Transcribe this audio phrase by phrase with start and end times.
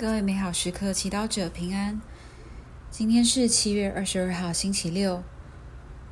[0.00, 2.00] 各位美好时刻祈祷者平安。
[2.88, 5.24] 今天是七月二十二号，星期六，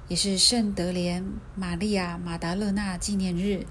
[0.09, 1.25] 也是圣德莲
[1.55, 3.65] 玛利亚马达勒纳纪念日。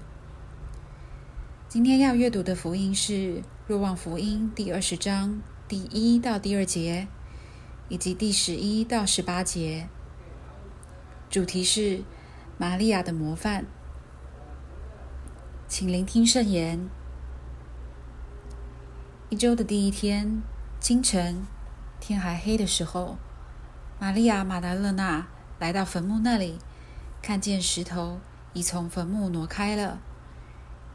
[1.68, 3.12] 今天要阅读的福音是
[3.66, 7.08] 《若望福音》第二十章第一到第二节，
[7.90, 9.86] 以及第十一到十八节。
[11.28, 12.02] 主题是
[12.56, 13.66] 玛利亚的模范。
[15.68, 16.88] 请聆听圣言。
[19.36, 20.40] 一周的第一天
[20.80, 21.46] 清晨，
[22.00, 23.18] 天还黑的时候，
[23.98, 25.26] 玛利亚玛达勒纳
[25.58, 26.58] 来到坟墓那里，
[27.20, 28.18] 看见石头
[28.54, 29.98] 已从坟墓挪开了。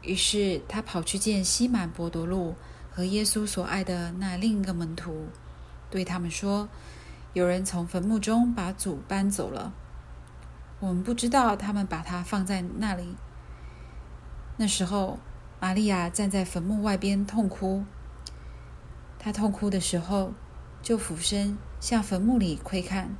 [0.00, 2.56] 于是她跑去见西满伯多禄
[2.90, 5.28] 和耶稣所爱的那另一个门徒，
[5.88, 6.68] 对他们说
[7.34, 9.72] ：“有人从坟墓中把主搬走了，
[10.80, 13.14] 我们不知道他们把他放在哪里。”
[14.58, 15.20] 那时候，
[15.60, 17.84] 玛利亚站在坟墓外边痛哭。
[19.24, 20.32] 他痛哭的时候，
[20.82, 23.14] 就俯身向坟墓里窥看，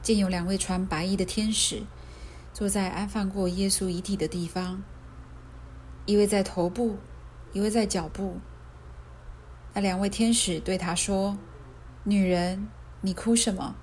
[0.00, 1.82] 见有两位穿白衣的天使
[2.50, 4.82] 坐在安放过耶稣遗体的地方，
[6.06, 6.96] 一位在头部，
[7.52, 8.38] 一位在脚部。
[9.74, 11.36] 那两位天使对他说
[12.04, 12.68] ：“女人，
[13.02, 13.76] 你哭什么？”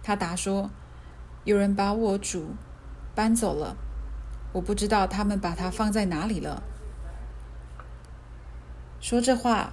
[0.00, 0.70] 他答说
[1.42, 2.54] ：“有人把我主
[3.16, 3.76] 搬走了，
[4.52, 6.62] 我不知道他们把他放在哪里了。”
[9.00, 9.72] 说这话，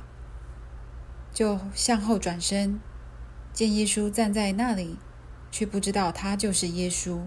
[1.34, 2.80] 就向后转身，
[3.52, 4.98] 见耶稣站在那里，
[5.52, 7.20] 却不知道他就是耶稣。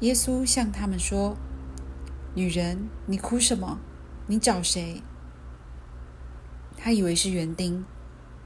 [0.00, 1.36] 耶稣向他们说
[2.34, 3.78] ：“女人，你哭什么？
[4.26, 5.02] 你找谁？”
[6.74, 7.84] 他以为是园丁，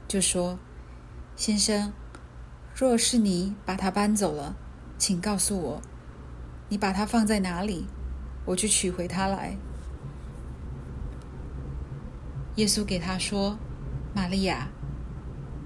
[0.05, 0.59] 就说
[1.37, 1.93] ：“先生，
[2.75, 4.57] 若是你把他搬走了，
[4.97, 5.81] 请告诉我，
[6.67, 7.87] 你把他放在哪里，
[8.45, 9.55] 我去取回他来。”
[12.55, 13.57] 耶稣给他说
[14.13, 14.67] ：“玛利亚。”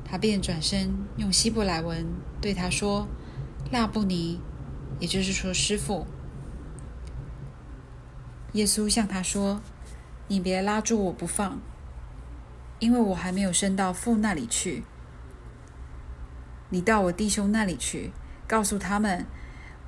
[0.07, 2.05] 他便转身用希伯来文
[2.39, 3.07] 对他说
[3.71, 4.39] ：“拉布尼”，
[5.01, 6.05] 也就是说“师傅”。
[8.53, 9.61] 耶稣向他说
[10.29, 11.59] ：“你别拉住我不放，
[12.77, 14.83] 因为我还没有升到父那里去。
[16.69, 18.11] 你到我弟兄那里去，
[18.47, 19.25] 告诉他们，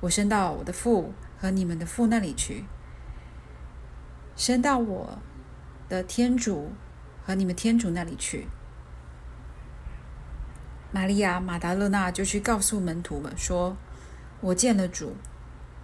[0.00, 2.64] 我升到我的父和你们的父那里去，
[4.34, 5.18] 升到我
[5.88, 6.72] 的天主。”
[7.28, 8.48] 和你们天主那里去。
[10.90, 13.76] 玛利亚马达勒纳就去告诉门徒们说
[14.40, 15.14] ：“我见了主，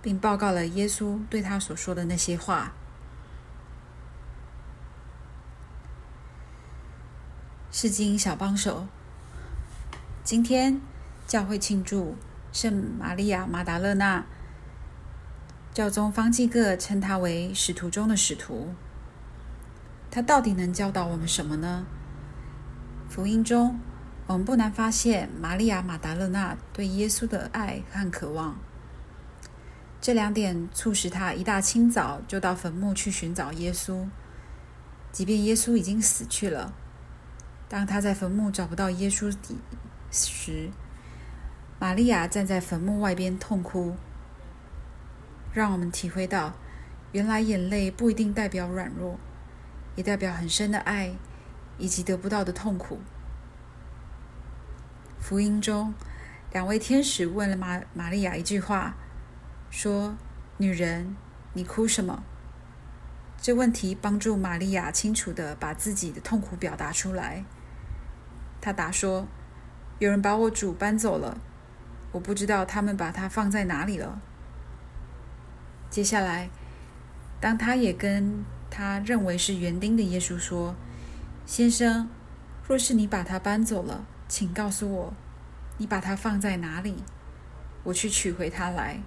[0.01, 2.73] 并报告了耶稣对他所说的那些话。”
[7.71, 8.87] 圣经小帮手，
[10.23, 10.81] 今天
[11.27, 12.17] 教会庆祝
[12.55, 14.25] 圣玛利亚马达勒纳，
[15.75, 18.75] 教宗方济各称她为使徒中的使徒。
[20.15, 21.85] 他到底能教导我们什么呢？
[23.09, 23.81] 福音中，
[24.29, 28.57] 我们不难发现玛利亚马达勒纳对耶稣的爱和渴望。
[30.01, 34.07] 这两点促使他一大清早就到坟墓去寻找耶稣，
[35.11, 36.73] 即便耶稣已经死去了。
[37.69, 39.37] 当他在坟墓找不到耶稣
[40.13, 40.71] 时，
[41.81, 43.97] 玛利亚站在坟墓外边痛哭，
[45.53, 46.53] 让我们体会到，
[47.11, 49.19] 原来眼泪不一定代表软弱。
[49.97, 51.15] 也代表很深的爱，
[51.79, 53.01] 以及得不到的痛苦。
[55.19, 55.95] 福音中，
[56.53, 58.95] 两位天使问了玛玛利亚一句话，
[59.71, 60.17] 说
[60.59, 61.17] ：“女人，
[61.55, 62.23] 你哭什么？”
[63.41, 67.45] 这问题帮助玛利亚清楚地把自己的痛苦表达出来。
[68.61, 69.27] 她答说
[70.01, 71.39] ：“有人把我主搬走了，
[72.13, 74.21] 我不知道他们把他放在哪里了。”
[75.91, 76.49] 接下来，
[77.41, 78.45] 当她也跟
[78.77, 80.75] 他认为是园丁的耶稣说
[81.47, 82.09] ：“先生，
[82.67, 85.15] 若是你把他搬走了，请告诉我，
[85.79, 87.05] 你把他放在哪里，
[87.85, 89.01] 我去取回他来。”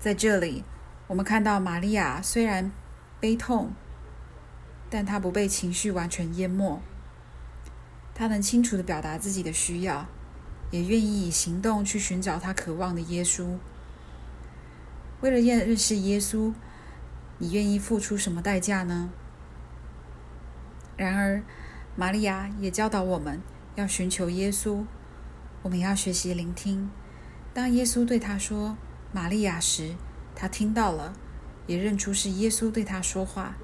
[0.00, 0.64] 在这里，
[1.08, 2.72] 我们看到玛利亚虽然
[3.20, 3.72] 悲痛，
[4.88, 6.80] 但她不被情绪完全淹没，
[8.14, 10.06] 她能清楚地表达自己的需要，
[10.70, 13.58] 也愿意以行动去寻找她渴望的耶稣。
[15.20, 16.52] 为了认识耶稣，
[17.38, 19.10] 你愿意付出什么代价呢？
[20.96, 21.42] 然而，
[21.96, 23.40] 玛利亚也教导我们
[23.74, 24.84] 要寻求耶稣。
[25.62, 26.90] 我们要学习聆听。
[27.52, 28.78] 当耶稣对他说
[29.12, 29.94] “玛利亚”时，
[30.34, 31.12] 他听到了，
[31.66, 33.56] 也认出是耶稣对他说话。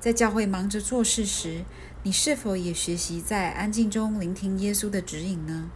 [0.00, 1.64] 在教会忙着做事时，
[2.02, 5.70] 你是否也学习在安静中聆听耶稣的指引呢？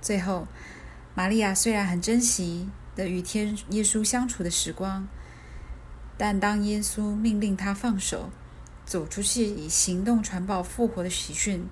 [0.00, 0.48] 最后，
[1.14, 2.68] 玛利亚虽然很珍惜
[3.00, 5.08] 的与天耶稣相处的时光，
[6.18, 8.28] 但当耶稣命令他放手，
[8.84, 11.66] 走出去以行动传报复活的喜讯，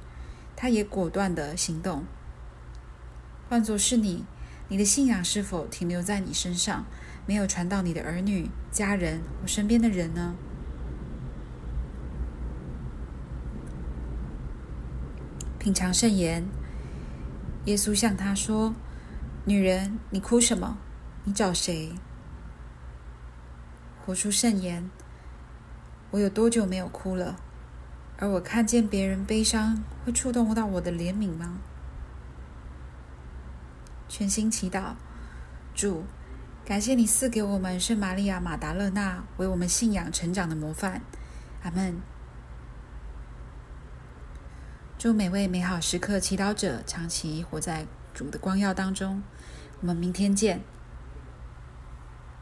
[0.56, 2.04] 他也果断的行动。
[3.46, 4.25] 换作是你，
[4.69, 6.86] 你的信仰是否停留在你身上，
[7.26, 10.34] 没有传到你的儿女、家人或身边的人呢？
[15.58, 16.46] 品尝圣言，
[17.66, 18.74] 耶稣向他说
[19.44, 20.78] ：“女人，你哭什么？
[21.28, 21.92] 你找谁？”
[24.06, 24.90] 活出圣言。
[26.10, 27.36] 我有多久没有哭了？
[28.16, 31.58] 而我看见别人悲伤，会触动到我的怜悯吗？
[34.08, 34.94] 全心祈祷，
[35.75, 36.04] 主，
[36.64, 41.02] 感谢你赐给我们圣玛利亚马达勒纳为我们信仰成长的模范。
[41.62, 42.00] 阿门。
[44.96, 49.22] 祝每位美好时刻祈祷者长期活在主的光耀当中。
[49.81, 50.62] 我们明天见。